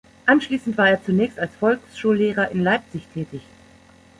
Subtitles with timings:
[0.25, 3.43] Anschließend war er zunächst als Volksschullehrer in Leipzig tätig.